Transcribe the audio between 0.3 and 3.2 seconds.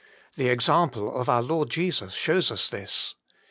The example of our Lord Jesus shows us this.